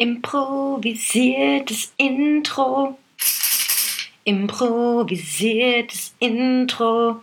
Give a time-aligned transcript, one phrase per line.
[0.00, 2.98] Improvisiertes Intro.
[4.24, 7.20] Improvisiertes Intro.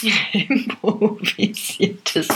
[0.32, 2.28] Improvisiertes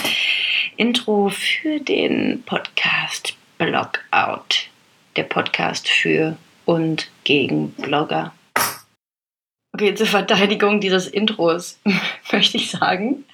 [0.77, 4.69] Intro für den Podcast Blogout.
[5.17, 8.35] Der Podcast für und gegen Blogger.
[9.73, 11.81] Okay, zur Verteidigung dieses Intros
[12.31, 13.25] möchte ich sagen,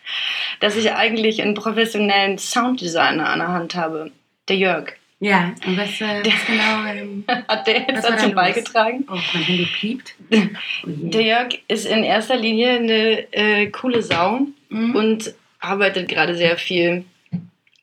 [0.61, 4.13] dass ich eigentlich einen professionellen Sounddesigner an der Hand habe.
[4.49, 5.02] Der Jörg.
[5.23, 9.07] Ja, und was, äh, was genau ähm, hat der jetzt dazu beigetragen?
[9.09, 10.15] Oh, mein Handy piept.
[10.85, 14.97] Oh der Jörg ist in erster Linie eine äh, coole Sau mhm.
[14.97, 17.05] und arbeitet gerade sehr viel.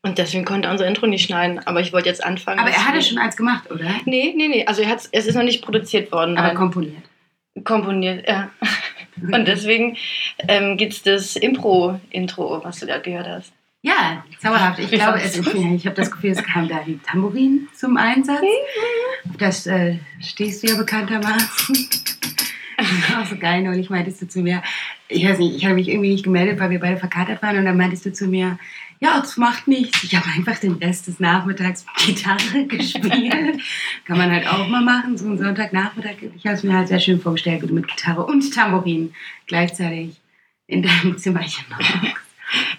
[0.01, 1.59] Und deswegen konnte er unser Intro nicht schneiden.
[1.65, 2.59] Aber ich wollte jetzt anfangen.
[2.59, 3.89] Aber er hatte schon eins gemacht, oder?
[4.03, 4.65] Nee, nee, nee.
[4.65, 6.37] Also er es ist noch nicht produziert worden.
[6.37, 6.57] Aber nein.
[6.57, 7.03] komponiert.
[7.63, 8.51] Komponiert, ja.
[9.21, 9.95] Und deswegen
[10.45, 13.53] ähm, gibt es das Impro-Intro, was du da gehört hast.
[13.81, 14.79] Ja, zauberhaft.
[14.79, 18.41] Ich glaube, es, ich habe das Gefühl, es kam da die Tambourin zum Einsatz.
[19.37, 21.87] Das äh, stehst du ja bekanntermaßen.
[23.19, 24.63] Auch so geil, neulich meintest du zu mir,
[25.09, 27.65] ich weiß nicht, ich habe mich irgendwie nicht gemeldet, weil wir beide verkatert waren und
[27.65, 28.57] dann meintest du zu mir,
[29.01, 30.03] ja, das macht nichts.
[30.03, 33.61] Ich habe einfach den Rest des Nachmittags Gitarre gespielt.
[34.05, 36.15] Kann man halt auch mal machen, so einen Sonntagnachmittag.
[36.35, 39.13] Ich habe es mir halt sehr schön vorgestellt, wie du mit Gitarre und Tambourin
[39.47, 40.19] gleichzeitig
[40.67, 41.93] in deinem Zimmerchen machst.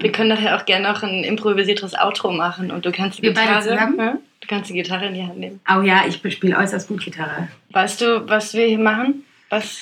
[0.00, 3.32] Wir können nachher auch gerne noch ein improvisiertes Outro machen und du kannst die Wir
[3.32, 3.62] Gitarre.
[3.62, 4.18] zusammen?
[4.40, 5.60] Du kannst die Gitarre in die Hand nehmen.
[5.70, 7.48] Oh ja, ich spiele äußerst gut Gitarre.
[7.70, 9.24] Weißt du, was wir hier machen?
[9.50, 9.80] Was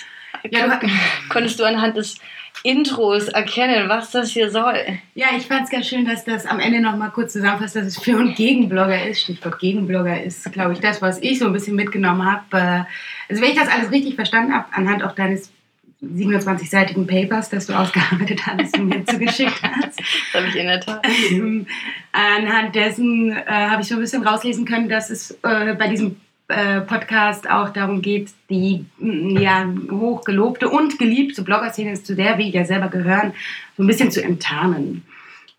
[0.50, 0.86] ja, du,
[1.28, 2.18] konntest du anhand des
[2.64, 4.74] Intros erkennen, was das hier soll?
[5.14, 7.86] Ja, ich fand es ganz schön, dass das am Ende noch mal kurz zusammenfasst, dass
[7.86, 9.22] es für und gegen Blogger ist.
[9.22, 12.86] Stichwort Gegenblogger ist, glaube ich, das, was ich so ein bisschen mitgenommen habe.
[13.28, 15.52] Also wenn ich das alles richtig verstanden habe, anhand auch deines
[16.02, 19.98] 27-seitigen Papers, das du ausgearbeitet hast und mir zugeschickt hast.
[20.32, 21.04] Das habe ich in der Tat.
[21.30, 21.66] Ähm,
[22.12, 26.16] anhand dessen äh, habe ich so ein bisschen rauslesen können, dass es äh, bei diesem
[26.48, 32.64] äh, Podcast auch darum geht, die ja, hochgelobte und geliebte Blogger-Szene, zu der wir ja
[32.64, 33.32] selber gehören,
[33.76, 35.02] so ein bisschen zu enttarnen.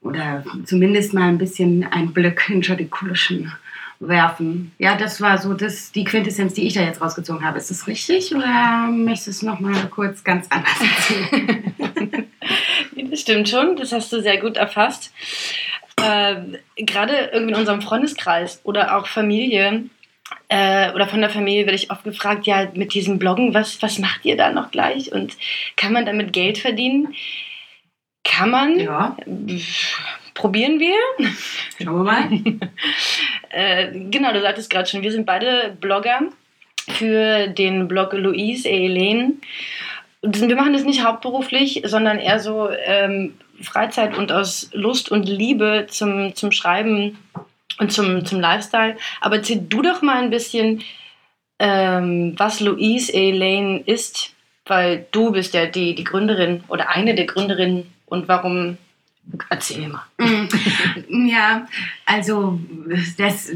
[0.01, 3.51] Oder zumindest mal ein bisschen einen Blick hinter die Kulischen
[3.99, 4.71] werfen.
[4.77, 7.57] Ja, das war so das, die Quintessenz, die ich da jetzt rausgezogen habe.
[7.57, 12.27] Ist das richtig oder möchtest du es nochmal kurz ganz anders erzählen?
[13.09, 15.13] das stimmt schon, das hast du sehr gut erfasst.
[15.97, 16.35] Äh,
[16.77, 19.89] Gerade irgendwie in unserem Freundeskreis oder auch Familie
[20.47, 23.99] äh, oder von der Familie werde ich oft gefragt, ja, mit diesem Bloggen, was, was
[23.99, 25.37] macht ihr da noch gleich und
[25.75, 27.13] kann man damit Geld verdienen?
[28.23, 28.79] Kann man.
[28.79, 29.17] Ja.
[30.33, 30.95] Probieren wir.
[31.81, 32.29] Schauen wir mal.
[33.49, 36.21] äh, genau, du sagtest gerade schon, wir sind beide Blogger
[36.89, 39.33] für den Blog Louise et Helene.
[40.21, 45.87] Wir machen das nicht hauptberuflich, sondern eher so ähm, Freizeit und aus Lust und Liebe
[45.89, 47.17] zum, zum Schreiben
[47.79, 48.97] und zum, zum Lifestyle.
[49.21, 50.83] Aber erzähl du doch mal ein bisschen,
[51.59, 54.33] ähm, was Louise Elaine ist,
[54.65, 58.77] weil du bist ja die, die Gründerin oder eine der Gründerinnen und warum
[59.49, 60.05] Erzähl mal.
[60.17, 61.67] Mm, ja,
[62.05, 62.59] also
[63.17, 63.51] das,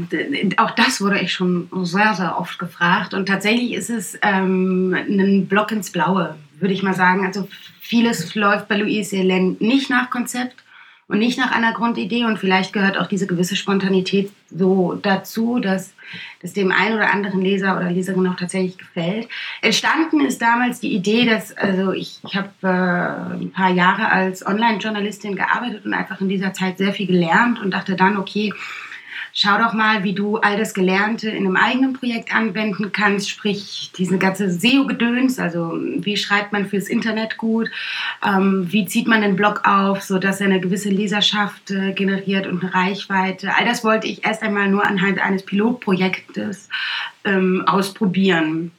[0.56, 3.14] auch das wurde ich schon sehr, sehr oft gefragt.
[3.14, 7.26] Und tatsächlich ist es ähm, ein Block ins Blaue, würde ich mal sagen.
[7.26, 7.48] Also
[7.80, 10.63] vieles läuft bei Louise Elaine nicht nach Konzept
[11.08, 12.24] und nicht nach einer Grundidee.
[12.24, 15.94] Und vielleicht gehört auch diese gewisse Spontanität so dazu, dass
[16.40, 19.28] das dem einen oder anderen Leser oder Leserin auch tatsächlich gefällt.
[19.60, 24.46] Entstanden ist damals die Idee, dass, also ich, ich habe äh, ein paar Jahre als
[24.46, 28.52] Online-Journalistin gearbeitet und einfach in dieser Zeit sehr viel gelernt und dachte dann, okay,
[29.34, 33.90] schau doch mal, wie du all das Gelernte in einem eigenen Projekt anwenden kannst, sprich
[33.98, 37.68] diese ganze SEO-Gedöns, also wie schreibt man fürs Internet gut,
[38.24, 42.62] ähm, wie zieht man den Blog auf, sodass er eine gewisse Leserschaft äh, generiert und
[42.62, 43.50] eine Reichweite.
[43.56, 46.68] All das wollte ich erst einmal nur anhand eines Pilotprojektes
[47.24, 48.70] ähm, ausprobieren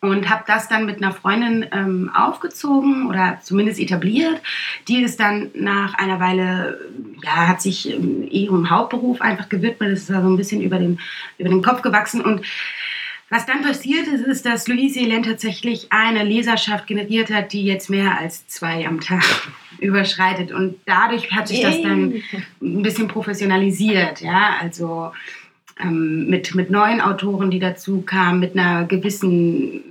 [0.00, 4.40] und habe das dann mit einer Freundin ähm, aufgezogen oder zumindest etabliert.
[4.88, 6.78] Die ist dann nach einer Weile,
[7.22, 11.00] ja, hat sich ähm, ihrem Hauptberuf einfach gewidmet, ist da so ein bisschen über den,
[11.38, 12.42] über den Kopf gewachsen und
[13.32, 17.88] was dann passiert ist, ist, dass Louise Elen tatsächlich eine Leserschaft generiert hat, die jetzt
[17.88, 19.22] mehr als zwei am Tag
[19.78, 20.50] überschreitet.
[20.50, 22.14] Und dadurch hat sich das dann
[22.60, 24.20] ein bisschen professionalisiert.
[24.20, 25.12] Ja, also
[25.82, 29.82] ähm, mit, mit neuen Autoren, die dazu kamen, mit einer gewissen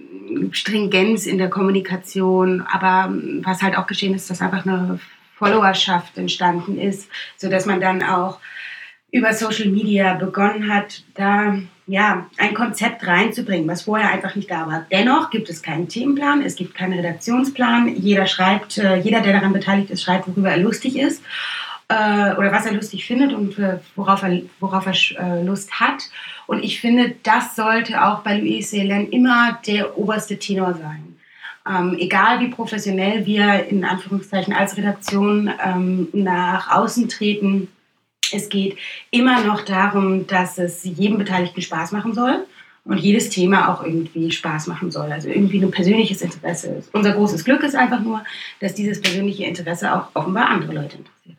[0.52, 2.62] Stringenz in der Kommunikation.
[2.62, 5.00] Aber ähm, was halt auch geschehen ist, dass einfach eine
[5.36, 8.40] Followerschaft entstanden ist, sodass man dann auch
[9.12, 11.58] über Social Media begonnen hat, da
[11.88, 14.86] ja, ein Konzept reinzubringen, was vorher einfach nicht da war.
[14.92, 17.96] Dennoch gibt es keinen Themenplan, es gibt keinen Redaktionsplan.
[17.96, 21.24] Jeder schreibt, äh, jeder, der daran beteiligt ist, schreibt, worüber er lustig ist.
[21.90, 26.04] Äh, oder was er lustig findet und äh, worauf er, worauf er äh, Lust hat.
[26.48, 31.16] Und ich finde, das sollte auch bei Louis Selen immer der oberste Tenor sein.
[31.68, 37.68] Ähm, egal wie professionell wir in Anführungszeichen als Redaktion ähm, nach außen treten,
[38.32, 38.78] es geht
[39.10, 42.46] immer noch darum, dass es jedem Beteiligten Spaß machen soll
[42.86, 45.12] und jedes Thema auch irgendwie Spaß machen soll.
[45.12, 46.94] Also irgendwie ein persönliches Interesse ist.
[46.94, 48.24] Unser großes Glück ist einfach nur,
[48.60, 51.39] dass dieses persönliche Interesse auch offenbar andere Leute interessiert.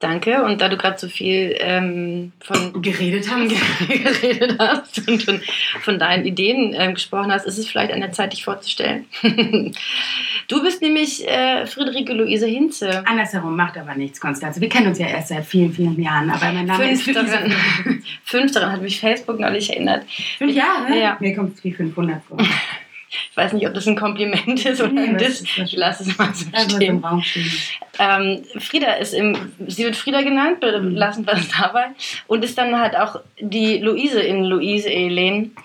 [0.00, 0.42] Danke.
[0.42, 5.42] Und da du gerade so viel ähm, von geredet hast, geredet hast und von,
[5.82, 9.04] von deinen Ideen ähm, gesprochen hast, ist es vielleicht an der Zeit, dich vorzustellen.
[10.48, 13.06] du bist nämlich äh, Friederike Luise Hinze.
[13.06, 14.62] Andersherum macht aber nichts, Konstanze.
[14.62, 17.52] Wir kennen uns ja erst seit vielen, vielen Jahren, aber mein Name Fünf ist daran,
[18.24, 20.04] Fünf daran hat mich Facebook neulich erinnert.
[20.38, 20.98] Fünf Jahre?
[20.98, 21.18] Ja.
[21.20, 22.38] Mir kommt es wie 500 vor.
[23.30, 25.42] Ich weiß nicht, ob das ein Kompliment ist oder ein Diss.
[25.42, 27.02] Ich lasse es mal so stehen.
[27.98, 30.94] Ähm, Frieda ist im, sie wird Frieda genannt, mhm.
[30.94, 31.86] lassen wir es dabei.
[32.28, 35.56] Und ist dann halt auch die Luise in Luise Elen.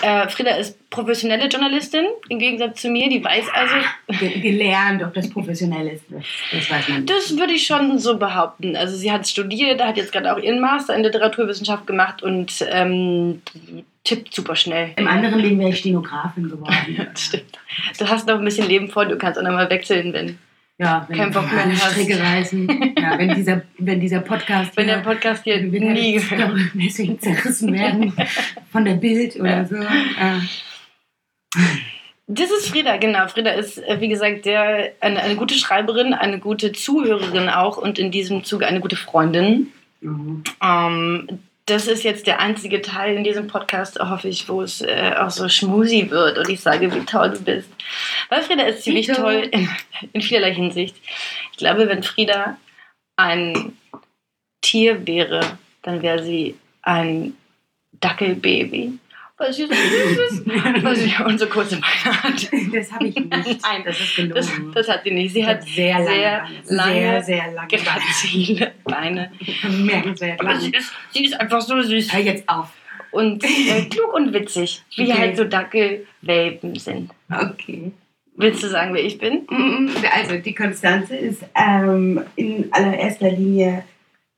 [0.00, 3.74] Äh, Frieda ist professionelle Journalistin, im Gegensatz zu mir, die weiß also.
[4.40, 7.06] Gelernt, ob das professionell ist, das weiß man.
[7.06, 8.74] Das würde ich schon so behaupten.
[8.74, 13.42] Also, sie hat studiert, hat jetzt gerade auch ihren Master in Literaturwissenschaft gemacht und ähm,
[14.04, 14.92] tippt super schnell.
[14.96, 17.08] Im anderen Leben wäre ich Stenografin geworden.
[17.16, 17.58] stimmt.
[17.98, 20.38] Du hast noch ein bisschen Leben vor, du kannst auch noch mal wechseln, wenn
[20.82, 21.92] ja, wenn kein Bock mehr hast.
[21.92, 22.94] Strecke reißen.
[22.98, 26.20] Ja, wenn dieser, wenn dieser Podcast wenn der Podcast hier nie
[26.74, 28.12] deswegen zerrissen werden
[28.70, 29.64] von der Bild oder ja.
[29.64, 29.76] so.
[29.76, 30.40] Ja.
[32.26, 33.28] Das ist Frieda, genau.
[33.28, 37.98] Frieda ist, äh, wie gesagt, der, eine, eine gute Schreiberin, eine gute Zuhörerin auch und
[37.98, 39.68] in diesem Zuge eine gute Freundin.
[40.00, 40.42] Mhm.
[40.62, 41.28] Ähm,
[41.66, 45.30] das ist jetzt der einzige Teil in diesem Podcast, hoffe ich, wo es äh, auch
[45.30, 47.68] so schmusi wird und ich sage, wie toll du bist.
[48.28, 49.48] Weil Frieda ist ziemlich toll
[50.12, 50.96] in, vielerlei Hinsicht.
[51.52, 52.56] Ich glaube, wenn Frieda
[53.16, 53.76] ein
[54.60, 57.34] Tier wäre, dann wäre sie ein
[57.92, 58.98] Dackelbaby
[59.42, 60.46] weil sie so süß ist,
[60.84, 62.48] weil sie unsere kurze Beine hat.
[62.72, 63.30] Das habe ich nicht.
[63.62, 64.34] Nein, das ist gelogen.
[64.34, 65.32] Das, das, hat sie nicht.
[65.32, 69.32] Sie ich hat sehr lange, sehr lange, sehr, sehr lange grazile Beine.
[69.62, 70.60] Bemerkenswert lang.
[70.60, 72.12] Sie ist, sie ist einfach so süß.
[72.12, 72.68] Hör jetzt auf.
[73.10, 75.20] Und äh, klug und witzig, wie okay.
[75.20, 77.10] halt so Dackelwelpen sind.
[77.30, 77.92] Okay.
[78.36, 79.46] Willst du sagen, wer ich bin?
[80.14, 83.84] Also, die Konstanze ist ähm, in allererster Linie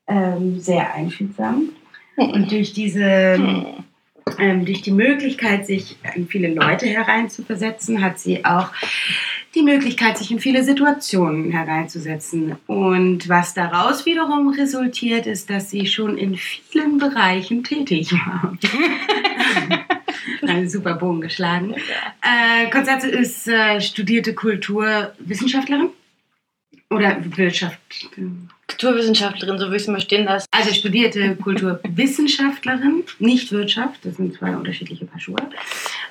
[0.07, 1.69] ähm, sehr einfühlsam.
[2.17, 3.85] Und durch diese hm
[4.39, 8.71] ähm, durch die Möglichkeit, sich in viele Leute hereinzuversetzen, hat sie auch
[9.53, 12.55] die Möglichkeit, sich in viele Situationen hereinzusetzen.
[12.67, 18.57] Und was daraus wiederum resultiert, ist, dass sie schon in vielen Bereichen tätig war.
[20.49, 21.75] Einen super Bogen geschlagen.
[22.21, 25.89] Äh, Konstanze ist äh, studierte Kulturwissenschaftlerin
[26.89, 27.79] oder Wirtschaft.
[28.67, 30.47] Kulturwissenschaftlerin, so würde ich es mal stehen lassen.
[30.51, 35.37] Also studierte Kulturwissenschaftlerin, nicht Wirtschaft, das sind zwei unterschiedliche Paar Schuhe.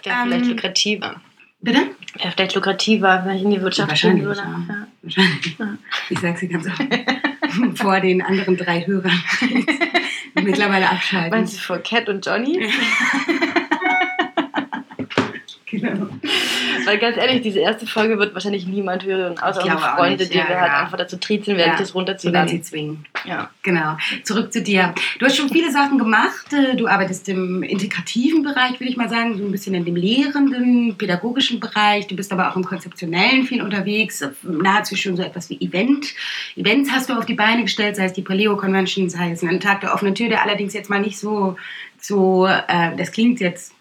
[0.03, 1.21] Wäre ähm, vielleicht lukrativer.
[1.61, 1.79] Bitte?
[2.19, 4.41] Wäre vielleicht lukrativer, wenn ich in die Wirtschaft gehen würde.
[4.41, 4.65] Ja.
[4.69, 4.87] Ja.
[5.03, 5.59] Wahrscheinlich.
[5.59, 5.79] Ja.
[6.11, 6.89] Ich sage sie ganz offen.
[7.75, 9.23] vor den anderen drei Hörern.
[10.35, 11.31] Mittlerweile abschalten.
[11.31, 12.69] Meinst du vor Cat und Johnny?
[16.85, 20.49] Weil ganz ehrlich, diese erste Folge wird wahrscheinlich niemand hören, außer unsere Freunde, die ja,
[20.49, 20.83] wir halt ja.
[20.83, 21.79] einfach dazu trizen werden, ja.
[21.79, 22.49] das runterzuladen.
[22.49, 23.07] sie zwingen.
[23.25, 23.51] Ja.
[23.63, 23.97] Genau.
[24.23, 24.95] Zurück zu dir.
[25.19, 26.53] Du hast schon viele Sachen gemacht.
[26.53, 29.97] Äh, du arbeitest im integrativen Bereich, würde ich mal sagen, so ein bisschen in dem
[29.97, 32.07] lehrenden, pädagogischen Bereich.
[32.07, 36.15] Du bist aber auch im konzeptionellen viel unterwegs, nahezu schon so etwas wie Event.
[36.57, 39.61] Events hast du auf die Beine gestellt, sei es die Paleo Convention, sei es einen
[39.61, 41.57] Tag der offenen Tür, der allerdings jetzt mal nicht so
[42.07, 43.73] so, äh, das klingt jetzt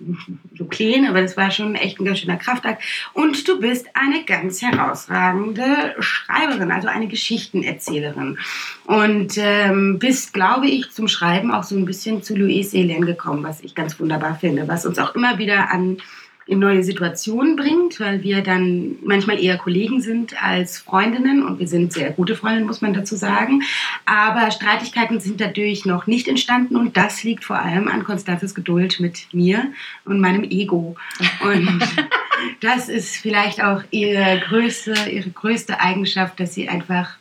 [0.58, 2.82] so klein, aber das war schon echt ein ganz schöner Kraftakt.
[3.12, 8.38] Und du bist eine ganz herausragende Schreiberin, also eine Geschichtenerzählerin.
[8.86, 13.44] Und ähm, bist, glaube ich, zum Schreiben auch so ein bisschen zu Louise Elen gekommen,
[13.44, 15.98] was ich ganz wunderbar finde, was uns auch immer wieder an
[16.46, 21.68] in neue Situationen bringt, weil wir dann manchmal eher Kollegen sind als Freundinnen und wir
[21.68, 23.64] sind sehr gute Freundinnen, muss man dazu sagen.
[24.06, 29.00] Aber Streitigkeiten sind dadurch noch nicht entstanden und das liegt vor allem an Konstanzes Geduld
[29.00, 29.72] mit mir
[30.06, 30.96] und meinem Ego.
[31.44, 31.80] Und
[32.60, 37.18] das ist vielleicht auch ihre größte, ihre größte Eigenschaft, dass sie einfach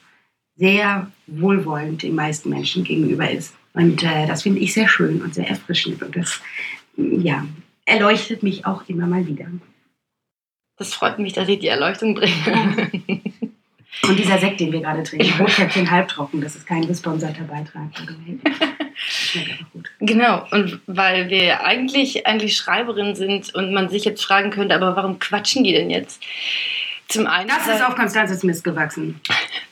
[0.56, 3.54] sehr wohlwollend den meisten Menschen gegenüber ist.
[3.74, 6.02] Und äh, das finde ich sehr schön und sehr erfrischend.
[6.02, 6.40] Und das,
[6.96, 7.46] ja,
[7.84, 9.46] erleuchtet mich auch immer mal wieder.
[10.76, 12.90] Das freut mich, dass ich die Erleuchtung bringe.
[14.02, 17.90] Und dieser Sekt, den wir gerade trinken, Rotkäppchen halbtrocken, das ist kein gesponserter Beitrag.
[18.94, 19.90] Schmeckt einfach gut.
[20.00, 24.96] Genau, und weil wir eigentlich, eigentlich Schreiberinnen sind und man sich jetzt fragen könnte, aber
[24.96, 26.22] warum quatschen die denn jetzt?
[27.08, 27.48] Zum einen.
[27.48, 29.20] Das ist auf Konstanzes Mist gewachsen.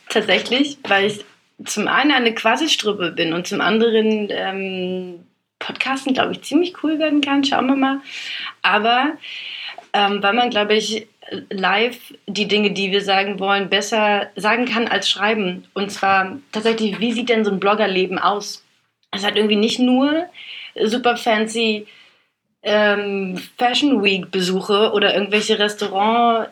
[0.07, 1.25] Tatsächlich, weil ich
[1.65, 5.25] zum einen eine Quasi-Struppe bin und zum anderen ähm,
[5.61, 7.43] Podcasten, glaube ich, ziemlich cool werden kann.
[7.43, 8.01] Schauen wir mal.
[8.61, 9.13] Aber
[9.93, 11.07] ähm, weil man, glaube ich,
[11.49, 15.65] live die Dinge, die wir sagen wollen, besser sagen kann als schreiben.
[15.73, 18.63] Und zwar tatsächlich, wie sieht denn so ein Bloggerleben aus?
[19.11, 20.25] Es hat irgendwie nicht nur
[20.83, 21.87] super fancy
[22.63, 26.49] ähm, Fashion Week Besuche oder irgendwelche Restaurant,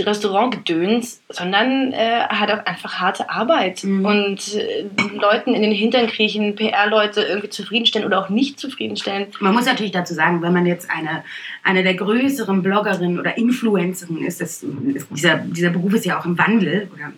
[0.00, 4.04] Restaurantgedöns, sondern äh, hat auch einfach harte Arbeit mhm.
[4.04, 9.28] und äh, Leuten in den Hintern kriechen, PR-Leute irgendwie zufriedenstellen oder auch nicht zufriedenstellen.
[9.40, 11.22] Man muss natürlich dazu sagen, wenn man jetzt eine,
[11.62, 16.24] eine der größeren Bloggerinnen oder Influencerinnen ist, das, ist dieser, dieser Beruf ist ja auch
[16.24, 17.12] im Wandel oder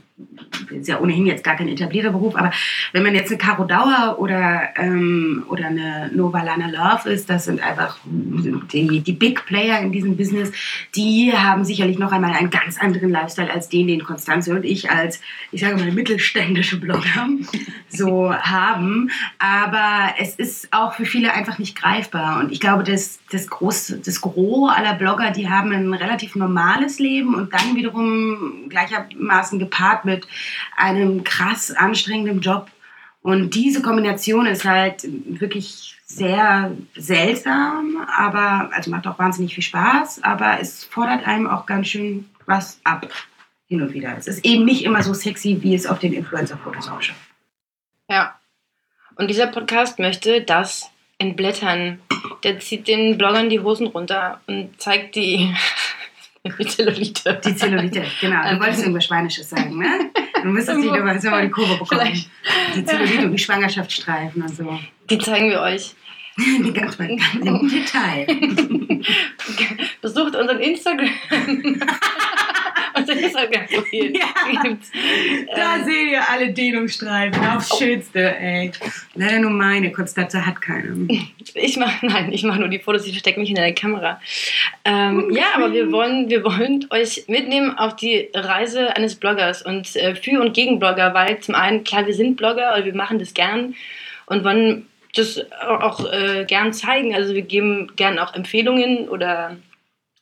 [0.70, 2.52] ist ja ohnehin jetzt gar kein etablierter Beruf, aber
[2.92, 7.46] wenn man jetzt eine Caro Dauer oder, ähm, oder eine Nova Lana Love ist, das
[7.46, 10.52] sind einfach die, die Big Player in diesem Business,
[10.94, 14.90] die haben sicherlich noch einmal einen ganz anderen Lifestyle als den, den Konstanze und ich
[14.90, 15.20] als,
[15.50, 17.28] ich sage mal, mittelständische Blogger
[17.88, 19.10] so haben.
[19.38, 22.40] Aber es ist auch für viele einfach nicht greifbar.
[22.40, 26.98] Und ich glaube, das, das, Groß, das Gros aller Blogger, die haben ein relativ normales
[26.98, 30.26] Leben und dann wiederum gleichermaßen gepaart mit
[30.76, 32.70] einem krass anstrengenden Job.
[33.22, 40.22] Und diese Kombination ist halt wirklich sehr seltsam, aber also macht auch wahnsinnig viel Spaß,
[40.24, 43.08] aber es fordert einem auch ganz schön was ab
[43.68, 44.16] hin und wieder.
[44.18, 47.16] Es ist eben nicht immer so sexy, wie es auf den Influencer-Fotos ausschaut.
[48.08, 48.38] Ja.
[49.14, 52.00] Und dieser Podcast möchte das entblättern.
[52.42, 55.54] Der zieht den Bloggern die Hosen runter und zeigt die
[56.44, 57.40] Die Zellulite.
[57.44, 58.42] Die Zellulite, genau.
[58.50, 60.10] Du wolltest irgendwas Schweinisches sagen, ne?
[60.42, 62.00] Du müsstest dich aber mal die Kurve bekommen.
[62.00, 62.30] Vielleicht.
[62.74, 64.78] Die Zellulite und die Schwangerschaftsstreifen und so.
[65.08, 65.94] Die zeigen wir euch.
[66.38, 68.26] Die ganz, ganz im Detail.
[70.00, 71.10] Besucht unseren Instagram.
[72.94, 74.26] unser Instagram-Profil ja.
[75.54, 77.78] Da ähm, seht ihr alle Dehnungsstreifen aufs oh.
[77.78, 78.72] Schönste, ey.
[79.14, 81.08] Leider nur meine, Konstanze hat keine.
[81.54, 84.20] Ich mache, nein, ich mache nur die Fotos, ich verstecke mich in der Kamera.
[84.84, 89.94] Ähm, ja, aber wir wollen, wir wollen euch mitnehmen auf die Reise eines Bloggers und
[89.96, 93.18] äh, für und gegen Blogger, weil zum einen, klar, wir sind Blogger und wir machen
[93.18, 93.74] das gern
[94.26, 97.14] und wollen das auch äh, gern zeigen.
[97.14, 99.56] Also wir geben gern auch Empfehlungen oder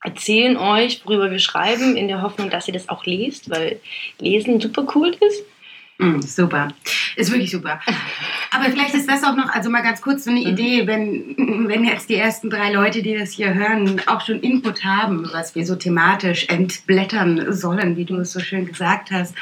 [0.03, 3.81] erzählen euch, worüber wir schreiben, in der Hoffnung, dass ihr das auch lest, weil
[4.19, 5.45] Lesen super cool ist.
[6.01, 6.69] Mm, super.
[7.17, 7.79] Ist wirklich super.
[8.51, 10.47] Aber vielleicht ist das auch noch, also mal ganz kurz so eine mhm.
[10.47, 14.83] Idee, wenn, wenn jetzt die ersten drei Leute, die das hier hören, auch schon Input
[14.83, 19.35] haben, was wir so thematisch entblättern sollen, wie du es so schön gesagt hast,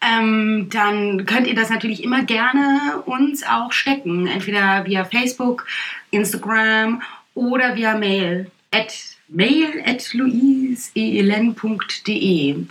[0.00, 4.26] ähm, dann könnt ihr das natürlich immer gerne uns auch stecken.
[4.26, 5.66] Entweder via Facebook,
[6.10, 7.02] Instagram
[7.34, 8.50] oder via Mail.
[8.72, 12.66] At mail at louiseelen.de.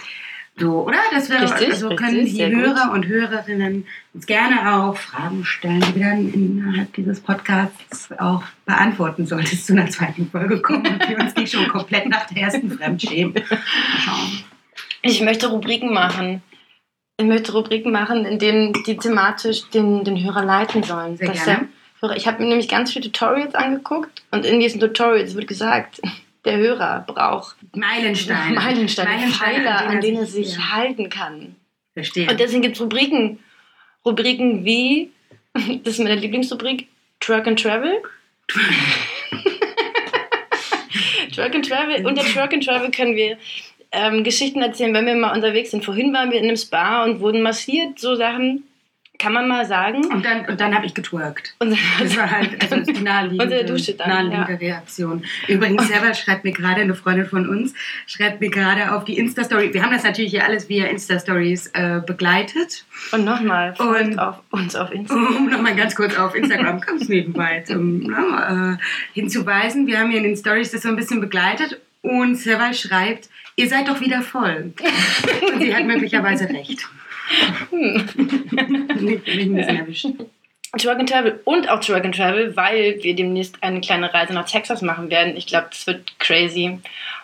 [0.59, 0.97] So, oder?
[1.11, 2.93] Das wäre, richtig, also können richtig, die Hörer gut.
[2.93, 9.25] und Hörerinnen uns gerne auch Fragen stellen, die wir dann innerhalb dieses Podcasts auch beantworten,
[9.25, 12.43] sollte es zu einer zweiten Folge kommen und wir uns nicht schon komplett nach der
[12.43, 13.41] ersten fremdschämen.
[13.99, 14.43] Schauen.
[15.01, 16.41] Ich möchte Rubriken machen.
[17.17, 21.15] Ich möchte Rubriken machen, in denen die thematisch den, den Hörer leiten sollen.
[21.15, 21.69] Sehr gerne.
[22.01, 26.01] Der, ich habe mir nämlich ganz viele Tutorials angeguckt und in diesen Tutorials wird gesagt,
[26.45, 28.55] der Hörer braucht Meilensteine.
[28.55, 30.71] Meilensteine, Meilensteine Pfeiler, an denen er sich, ja.
[30.71, 31.55] halten kann.
[31.93, 32.29] Verstehe.
[32.29, 33.39] Und deswegen gibt es Rubriken.
[34.05, 35.11] Rubriken wie,
[35.53, 36.87] das ist meine Lieblingsrubrik,
[37.19, 38.01] Truck and Travel.
[41.35, 42.05] Truck and Travel.
[42.05, 43.37] Unter Truck and Travel können wir
[43.91, 45.83] ähm, Geschichten erzählen, wenn wir mal unterwegs sind.
[45.83, 48.63] Vorhin waren wir in einem Spa und wurden massiert, so Sachen.
[49.19, 50.05] Kann man mal sagen.
[50.05, 51.53] Und dann, und dann habe ich getwerkt.
[51.59, 54.75] Und das war halt also die naheliegende, Dusche dann, naheliegende ja.
[54.75, 55.25] Reaktion.
[55.49, 57.73] Übrigens, selber schreibt mir gerade, eine Freundin von uns,
[58.07, 59.73] schreibt mir gerade auf die Insta-Story.
[59.73, 62.85] Wir haben das natürlich hier alles via Insta-Stories äh, begleitet.
[63.11, 65.35] Und nochmal, und auf uns auf Instagram.
[65.35, 68.83] Um nochmal ganz kurz auf Instagram, ganz nebenbei um, ne, äh,
[69.13, 69.85] hinzuweisen.
[69.85, 71.81] Wir haben hier in den Stories das so ein bisschen begleitet.
[72.01, 74.73] Und Serval schreibt, ihr seid doch wieder voll.
[75.53, 76.87] und sie hat möglicherweise recht.
[77.71, 78.07] Hm.
[80.77, 84.81] Truck and Travel und auch and Travel, weil wir demnächst eine kleine Reise nach Texas
[84.81, 85.35] machen werden.
[85.35, 86.79] Ich glaube, das wird crazy.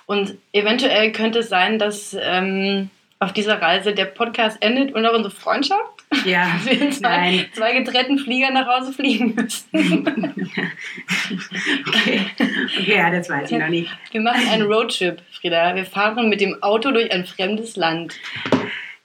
[0.07, 5.13] Und eventuell könnte es sein, dass ähm, auf dieser Reise der Podcast endet und auch
[5.13, 5.81] unsere Freundschaft.
[6.25, 9.67] Ja, dass wir in zwei, zwei getrennten Flieger nach Hause fliegen müssen.
[11.87, 12.21] okay.
[12.37, 13.91] okay, ja, das weiß ich noch nicht.
[14.11, 15.75] Wir machen einen Roadtrip, Frieda.
[15.75, 18.15] Wir fahren mit dem Auto durch ein fremdes Land.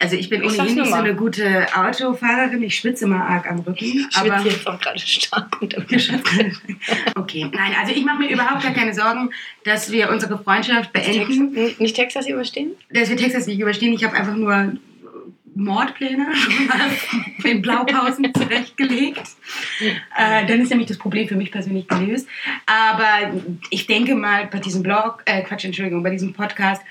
[0.03, 2.63] Also ich bin ohnehin nicht so eine gute Autofahrerin.
[2.63, 3.85] Ich schwitze immer arg am Rücken.
[3.85, 5.59] Ich schwitze jetzt auch gerade stark.
[7.17, 9.29] okay, nein, also ich mache mir überhaupt gar keine Sorgen,
[9.65, 11.55] dass wir unsere Freundschaft beenden.
[11.55, 12.71] Texas, nicht Texas überstehen?
[12.89, 13.93] Dass wir Texas nicht überstehen.
[13.93, 14.73] Ich habe einfach nur
[15.55, 16.29] Mordpläne
[17.45, 19.23] in Blaupausen zurechtgelegt.
[20.17, 22.27] Äh, dann ist nämlich das Problem für mich persönlich gelöst.
[22.65, 23.39] Aber
[23.69, 26.83] ich denke mal, bei diesem Blog, äh, Quatsch, Entschuldigung, bei diesem Podcast,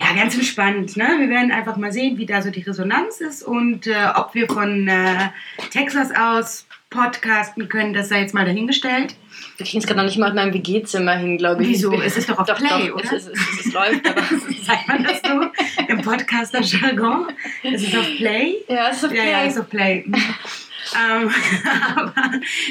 [0.00, 0.96] ja, ganz entspannt.
[0.96, 1.16] Ne?
[1.18, 4.48] Wir werden einfach mal sehen, wie da so die Resonanz ist und äh, ob wir
[4.48, 5.30] von äh,
[5.70, 9.16] Texas aus podcasten können, das sei jetzt mal dahingestellt.
[9.56, 11.70] Wir kriegen es gerade noch nicht mal aus meinem WG-Zimmer hin, glaube ich.
[11.70, 11.92] Wieso?
[12.00, 13.12] Es ist doch auf doch, Play, doch, oder?
[13.12, 14.22] Es, ist, es, ist, es läuft, aber
[14.62, 17.32] Sagt man das so im Podcaster-Jargon?
[17.64, 18.54] Es ist auf Play?
[18.68, 19.16] ja, es ist okay.
[19.16, 20.04] Ja, ja, ist auf Play.
[20.06, 21.30] ähm,
[21.96, 22.14] aber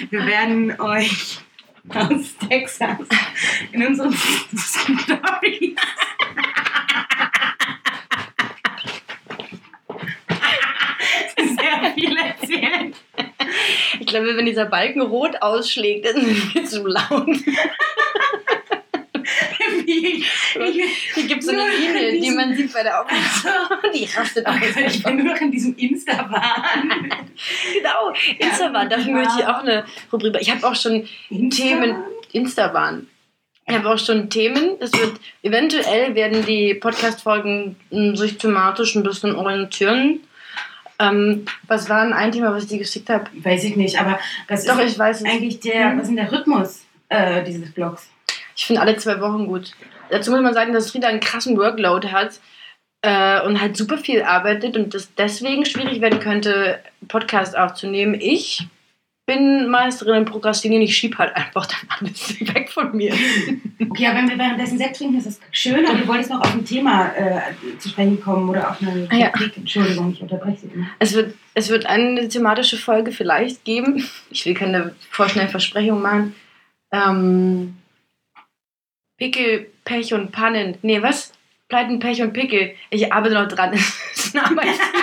[0.10, 1.40] wir werden euch
[1.90, 2.98] aus Texas
[3.74, 5.76] in unseren Stories
[11.38, 12.94] sehr viel erzählen.
[14.00, 17.28] Ich glaube, wenn dieser Balken rot ausschlägt, dann sind wir zu laut.
[19.86, 20.24] Wie,
[21.14, 23.92] Hier gibt es so eine Linie, die man sieht bei der Aufnahme.
[23.94, 24.56] Die rastet aus.
[24.88, 27.10] ich bin nur noch in diesem Insta-Bahn.
[27.74, 30.38] Genau, Instaban, dafür möchte ich auch eine Rubrik.
[30.40, 31.08] Ich habe auch schon
[31.50, 31.96] Themen.
[32.32, 33.08] Instaban.
[33.66, 34.76] Ich habe auch schon Themen.
[34.80, 40.20] Es wird eventuell werden die Podcast-Folgen m, sich thematisch ein bisschen orientieren.
[41.00, 43.26] Ähm, was war denn ein Thema, was ich dir geschickt habe?
[43.34, 45.26] Weiß ich nicht, aber was Doch, ist ich weiß es.
[45.26, 48.10] eigentlich der, was ist der Rhythmus äh, dieses Blogs?
[48.56, 49.72] Ich finde alle zwei Wochen gut.
[50.10, 52.40] Dazu muss man sagen, dass Frieda einen krassen Workload hat
[53.02, 58.14] äh, und halt super viel arbeitet und das deswegen schwierig werden könnte, Podcast aufzunehmen.
[58.20, 58.68] Ich
[59.26, 60.84] bin Meisterin im Prokrastinieren.
[60.84, 63.14] Ich schieb halt einfach dann alles weg von mir.
[63.90, 66.54] Okay, aber wenn wir währenddessen Sekt trinken, ist das schön, aber du wolltest noch auf
[66.54, 67.40] ein Thema äh,
[67.80, 69.32] zu sprechen kommen oder auf eine Ah, ja.
[69.56, 70.88] Entschuldigung, ich unterbreche Sie immer.
[71.00, 74.08] Es wird, es wird eine thematische Folge vielleicht geben.
[74.30, 76.36] Ich will keine vorschnellen Versprechungen machen.
[76.92, 77.78] Ähm,
[79.18, 80.78] Pickel, Pech und Pannen.
[80.82, 81.32] Nee, was?
[81.70, 82.76] Pleiten, Pech und Pickel.
[82.90, 83.72] Ich arbeite noch dran.
[84.16, 84.98] Das ist ein Arbeitstitel.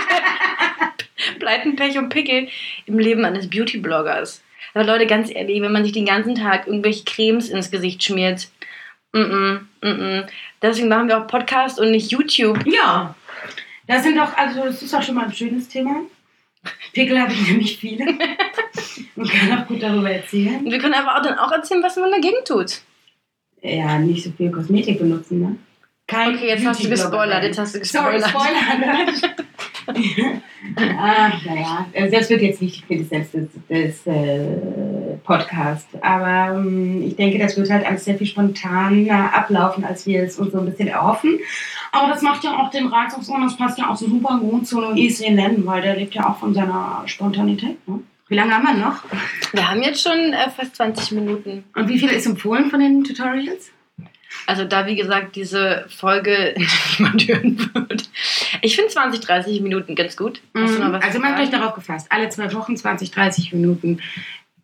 [1.38, 2.48] Pleiten, Pech und Pickel
[2.86, 4.42] im Leben eines Beauty-Bloggers.
[4.74, 8.48] Aber Leute, ganz ehrlich, wenn man sich den ganzen Tag irgendwelche Cremes ins Gesicht schmiert,
[9.12, 10.26] mm -mm, mm -mm.
[10.62, 12.64] deswegen machen wir auch Podcast und nicht YouTube.
[12.66, 13.14] Ja,
[13.86, 16.02] das sind doch, also das ist doch schon mal ein schönes Thema.
[16.92, 18.06] Pickel habe ich nämlich viele
[19.16, 20.64] und kann auch gut darüber erzählen.
[20.64, 22.82] Und wir können aber auch dann auch erzählen, was man dagegen tut.
[23.62, 25.56] Ja, nicht so viel Kosmetik benutzen, ne?
[26.06, 29.16] Kein Okay, jetzt hast du gespoilert, jetzt hast du Sorry, gespoilert.
[29.16, 29.34] Spoiler.
[29.86, 35.88] ah, naja, also das wird jetzt nicht Quintessenz des, des äh, Podcasts.
[36.00, 40.38] Aber ähm, ich denke, das wird halt alles sehr viel spontaner ablaufen, als wir es
[40.38, 41.38] uns so ein bisschen erhoffen.
[41.92, 44.38] Aber das macht ja auch den Reiz aus und das passt ja auch so super
[44.40, 47.86] gut zu Louis nennen, weil der lebt ja auch von seiner Spontanität.
[47.88, 48.00] Ne?
[48.28, 49.02] Wie lange haben wir noch?
[49.52, 51.64] Wir haben jetzt schon äh, fast 20 Minuten.
[51.74, 53.72] Und wie viel ist empfohlen von den Tutorials?
[54.46, 56.54] Also da, wie gesagt, diese Folge
[56.98, 58.08] niemand hören wird.
[58.62, 60.42] Ich finde 20, 30 Minuten ganz gut.
[60.52, 62.06] Was Also macht euch darauf gefasst.
[62.10, 64.00] Alle zwei Wochen, 20, 30 Minuten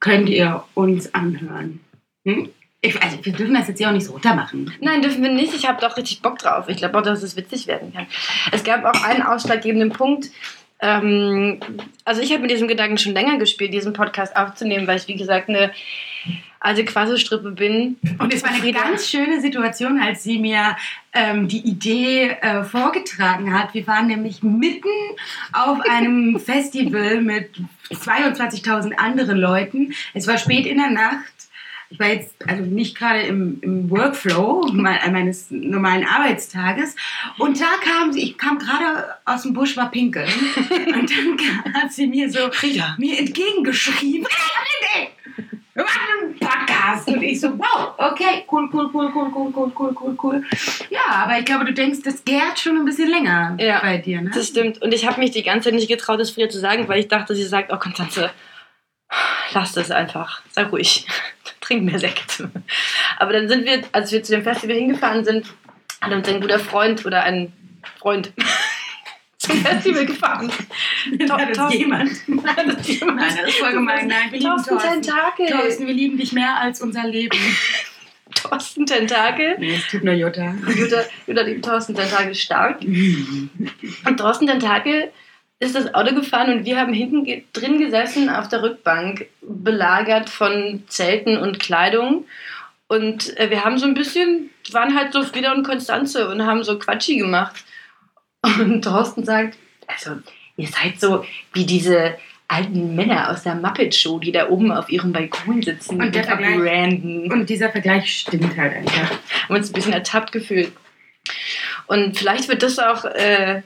[0.00, 1.80] könnt ihr uns anhören.
[2.24, 2.50] Hm?
[2.82, 4.72] Ich, also wir dürfen das jetzt ja auch nicht so runtermachen.
[4.80, 5.54] Nein, dürfen wir nicht.
[5.54, 6.68] Ich habe doch richtig Bock drauf.
[6.68, 8.06] Ich glaube auch, dass es witzig werden kann.
[8.52, 10.30] Es gab auch einen ausschlaggebenden Punkt.
[10.80, 11.60] Ähm,
[12.04, 15.16] also ich habe mit diesem Gedanken schon länger gespielt, diesen Podcast aufzunehmen, weil ich, wie
[15.16, 15.72] gesagt, eine
[16.60, 17.96] alte Quasselstrippe bin.
[18.18, 20.76] Und es war eine ganz schöne Situation, als sie mir
[21.12, 23.72] ähm, die Idee äh, vorgetragen hat.
[23.72, 24.88] Wir waren nämlich mitten
[25.52, 27.50] auf einem Festival mit
[27.90, 29.94] 22.000 anderen Leuten.
[30.12, 31.35] Es war spät in der Nacht.
[31.88, 36.96] Ich war jetzt also nicht gerade im, im Workflow me- meines normalen Arbeitstages.
[37.38, 40.28] Und da kam sie, ich kam gerade aus dem Busch, war pinkeln.
[40.70, 42.96] Und dann hat sie mir so Frieda.
[42.98, 44.26] mir entgegengeschrieben,
[44.92, 45.08] hey,
[45.74, 47.06] wir machen einen Podcast.
[47.08, 50.44] Und ich so, wow, okay, cool, cool, cool, cool, cool, cool, cool, cool, cool.
[50.90, 54.22] Ja, aber ich glaube, du denkst, das gärt schon ein bisschen länger Ja, bei dir,
[54.22, 54.30] ne?
[54.34, 54.82] Das stimmt.
[54.82, 57.06] Und ich habe mich die ganze Zeit nicht getraut, das Frieda zu sagen, weil ich
[57.08, 58.30] dachte, sie sagt, oh Konstanze,
[59.52, 60.42] lass das einfach.
[60.50, 61.06] Sei ruhig.
[61.66, 62.44] Trink mehr Sekt.
[63.18, 65.46] Aber dann sind wir, als wir zu dem Festival hingefahren sind,
[66.00, 67.52] hat uns ein guter Freund oder ein
[67.98, 68.32] Freund
[69.38, 70.48] zum Festival gefahren.
[71.28, 71.78] War das Thorsten.
[71.78, 72.10] jemand?
[72.28, 73.20] Nein, das ist jemand.
[73.20, 74.06] Nein, das ist voll gemein.
[74.06, 75.02] Nein, wir lieben Thorsten Thorsten.
[75.02, 75.46] Tentakel.
[75.48, 77.38] Thorsten, wir lieben dich mehr als unser Leben.
[78.34, 79.56] Thorsten Tentakel.
[79.58, 80.54] Nee, es tut nur Jutta.
[80.76, 82.80] Jutta, Jutta liebt Thorsten Tentakel stark.
[82.82, 85.10] Und Thorsten Tentakel
[85.58, 90.82] ist das Auto gefahren und wir haben hinten drin gesessen auf der Rückbank, belagert von
[90.88, 92.26] Zelten und Kleidung.
[92.88, 96.62] Und äh, wir haben so ein bisschen, waren halt so Frieda und Konstanze und haben
[96.62, 97.64] so Quatschi gemacht.
[98.42, 100.12] Und Thorsten sagt, also
[100.56, 102.16] ihr seid so wie diese
[102.48, 106.22] alten Männer aus der Muppet Show, die da oben auf ihrem Balkon sitzen Und der
[106.24, 106.54] Vergleich-
[107.32, 109.10] Und dieser Vergleich stimmt halt einfach.
[109.48, 110.70] haben uns ein bisschen ertappt gefühlt.
[111.88, 113.62] Und vielleicht wird das auch äh,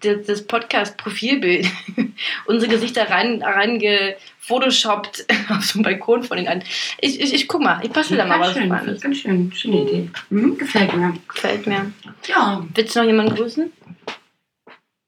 [0.00, 1.66] das, das Podcast-Profilbild
[2.46, 6.62] unsere Gesichter rein, reingefotoshoppt auf so einem Balkon von den einen.
[7.00, 9.00] Ich, ich, ich guck mal, ich passe da mal was schön, Spannendes.
[9.00, 10.10] Ganz schön, schöne Idee.
[10.30, 11.14] Mhm, gefällt mir.
[11.32, 11.92] Gefällt mir.
[12.28, 13.72] Ja, Willst du noch jemanden grüßen?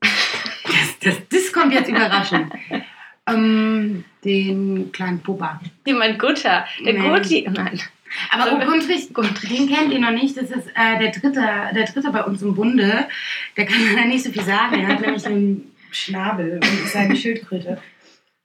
[0.02, 2.52] das, das, das kommt jetzt überraschend.
[3.26, 5.60] ähm, den kleinen Bubba.
[5.86, 6.66] Jemand Gutter.
[6.84, 7.08] Der Nee.
[7.08, 7.48] Gutti.
[7.50, 7.80] Nein.
[8.30, 9.48] Aber Also, Guntrich, Guntrich.
[9.48, 10.36] den kennt ihr noch nicht.
[10.36, 11.40] Das ist äh, der, dritte,
[11.74, 13.06] der dritte bei uns im Bunde.
[13.56, 14.80] Der kann leider nicht so viel sagen.
[14.80, 17.80] Er hat nämlich einen Schnabel und ist eine Schildkröte.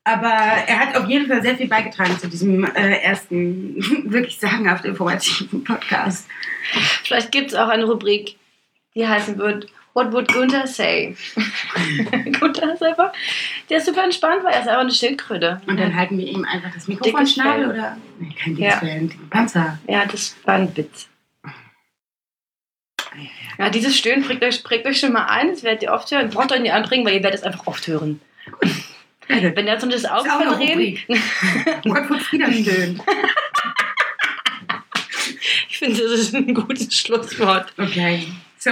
[0.05, 3.75] Aber er hat auf jeden Fall sehr viel beigetragen zu diesem äh, ersten
[4.11, 6.27] wirklich sagenhaft informativen Podcast.
[7.03, 8.35] Vielleicht gibt es auch eine Rubrik,
[8.95, 11.15] die heißen wird What would Gunther say?
[12.39, 13.13] Gunther einfach,
[13.73, 15.59] der ist super entspannt, weil er ist einfach eine Schildkröte.
[15.65, 17.71] Und dann halten wir ihm einfach das Mikrofon Schnabel Fell.
[17.71, 17.97] oder?
[18.19, 18.79] Nee, kein dickes Ja.
[18.79, 19.79] Fell, dicken Panzer.
[19.87, 21.09] Ja, das war ein Witz.
[23.57, 26.29] Ja, dieses Stöhnen prägt euch, prägt euch schon mal ein, das werdet ihr oft hören.
[26.29, 28.21] Braucht euch nicht anbringen, weil ihr werdet es einfach oft hören.
[29.27, 30.99] Wenn der so das Auge verdrehen,
[31.83, 33.01] Gott wird wieder stöhnt.
[35.69, 37.73] ich finde, das ist ein gutes Schlusswort.
[37.79, 38.27] Okay,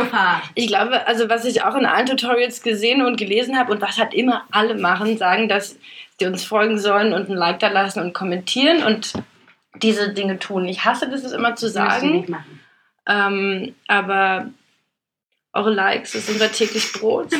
[0.05, 0.41] far.
[0.55, 3.97] Ich glaube, also was ich auch in allen Tutorials gesehen und gelesen habe und was
[3.97, 5.77] halt immer alle machen, sagen, dass
[6.19, 9.13] die uns folgen sollen und ein Like da lassen und kommentieren und
[9.81, 10.65] diese Dinge tun.
[10.65, 12.35] Ich hasse das, es immer zu sagen,
[13.07, 14.47] ähm, aber
[15.53, 17.31] eure Likes, das ist unser täglich Brot.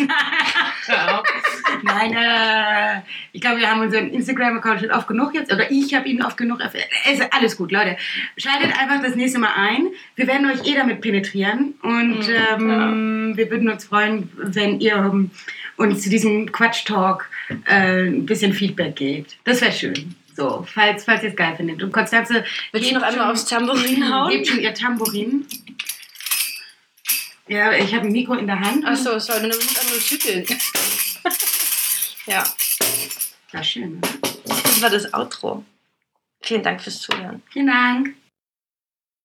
[1.83, 6.09] Nein, äh, ich glaube, wir haben unseren Instagram-Account schon oft genug jetzt, oder ich habe
[6.09, 6.59] ihn oft genug.
[6.61, 7.97] Es ist alles gut, Leute.
[8.37, 9.87] Schaltet einfach das nächste Mal ein.
[10.15, 14.95] Wir werden euch eh damit penetrieren und Mhm, ähm, wir würden uns freuen, wenn ihr
[14.95, 15.31] ähm,
[15.77, 17.29] uns zu diesem Quatsch-Talk
[17.65, 19.37] äh, ein bisschen Feedback gebt.
[19.43, 20.15] Das wäre schön.
[20.35, 21.83] So, falls, falls ihr es geil findet.
[21.83, 24.31] Und Konstanze, Willst du noch einmal aufs Tambourin hauen?
[24.31, 25.45] Gebt schon ihr Tambourin.
[27.47, 28.85] Ja, ich habe ein Mikro in der Hand.
[28.85, 30.45] Achso, sorry, dann musst du einfach nur schütteln.
[32.25, 32.43] ja,
[33.51, 33.99] Ja, schön.
[33.99, 34.01] ne?
[34.45, 35.65] das war das Outro.
[36.41, 37.41] Vielen Dank fürs Zuhören.
[37.51, 38.15] Vielen Dank.